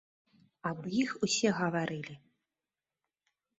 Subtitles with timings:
[0.69, 2.19] Аб іх усе гаварылі.